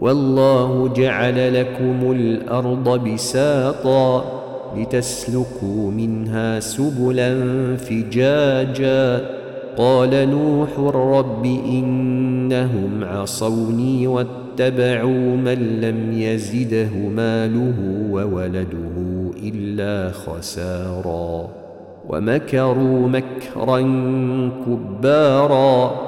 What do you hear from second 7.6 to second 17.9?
فجاجا. قال نوح رب إنهم عصوني واتبعوا من لم يزده ماله